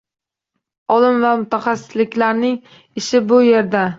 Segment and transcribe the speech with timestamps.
[0.95, 2.57] Olim va mutaxassislarning
[3.03, 3.87] ishi bu yerda